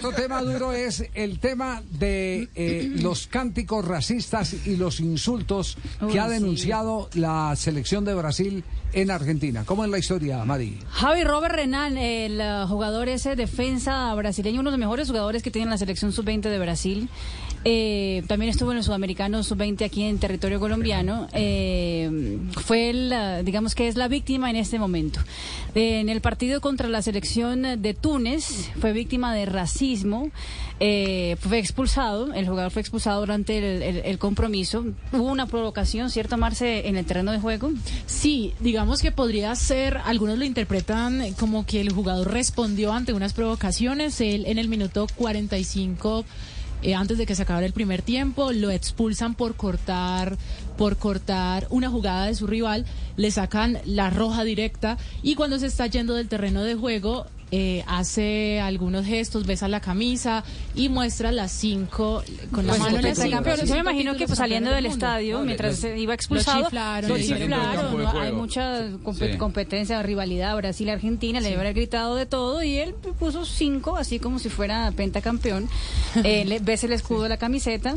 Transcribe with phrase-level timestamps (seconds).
[0.00, 5.76] otro tema duro es el tema de eh, los cánticos racistas y los insultos
[6.10, 9.64] que ha denunciado la selección de Brasil en Argentina.
[9.64, 10.78] ¿Cómo es la historia, Mari?
[10.88, 15.50] Javi Robert Renan, el eh, jugador ese defensa brasileño, uno de los mejores jugadores que
[15.50, 17.08] tiene la selección sub-20 de Brasil.
[17.64, 21.28] eh, también estuvo en el sudamericano sub-20 aquí en territorio colombiano.
[21.34, 25.20] eh, fue, el, digamos que es la víctima en este momento.
[25.74, 29.89] En el partido contra la selección de Túnez fue víctima de racismo.
[30.78, 34.84] Eh, fue expulsado, el jugador fue expulsado durante el, compromiso.
[35.12, 37.70] Hubo una provocación, ¿cierto, Marce, en el terreno de juego?
[38.06, 43.32] Sí, digamos que podría ser, algunos lo interpretan como que el jugador respondió ante unas
[43.32, 44.20] provocaciones.
[44.20, 46.24] Él en el minuto 45,
[46.82, 50.38] eh, antes de que se acabara el primer tiempo, lo expulsan por cortar,
[50.78, 52.86] por cortar una jugada de su rival,
[53.16, 57.82] le sacan la roja directa y cuando se está yendo del terreno de juego, eh,
[57.86, 63.02] hace algunos gestos, besa la camisa y muestra las cinco con la Pues, mano en
[63.04, 66.64] la cinco, yo me imagino que pues, saliendo del estadio, mientras se iba Lo expulsado,
[66.64, 69.38] chiflaron, lo le hay mucha compe- Sí.
[69.38, 74.38] competencia, rivalidad Brasil-Argentina, le debe haber gritado de todo y él puso cinco, así como
[74.38, 75.68] si fuera pentacampeón,
[76.24, 77.96] eh, le, ves el escudo de la camiseta,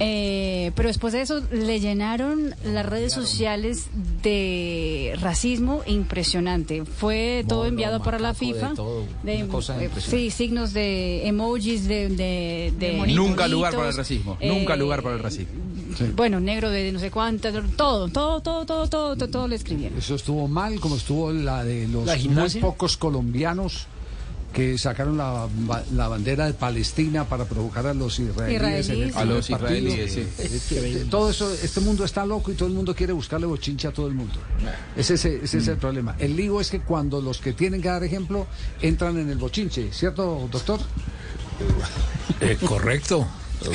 [0.00, 3.86] eh, pero después de eso le llenaron las redes sociales
[4.22, 10.30] de racismo impresionante, fue todo enviado para la FIFA, todo, de- una cosa eh, sí,
[10.30, 14.36] signos de emojis de, de, de Nunca lugar para el racismo.
[14.40, 15.52] eh, Nunca lugar para el racismo.
[16.16, 19.98] bueno, negro de no sé cuántas, todo, todo, todo, todo, todo, todo, todo le escribieron.
[19.98, 23.86] Eso estuvo mal, como estuvo la de los ¿La muy pocos colombianos
[24.52, 25.48] que sacaron la,
[25.92, 28.88] la bandera de Palestina para provocar a los israelíes.
[28.90, 29.16] en el Israelíes.
[29.16, 30.28] A los israelíes, sí.
[30.38, 33.92] Eh, Todo eso, este mundo está loco y todo el mundo quiere buscarle bochincha a
[33.92, 34.34] todo el mundo.
[34.96, 36.14] Ese, ese, ese es el problema.
[36.18, 38.46] El lío es que cuando los que tienen que dar ejemplo
[38.80, 40.80] entran en el bochinche, ¿cierto, doctor?
[42.66, 43.26] correcto.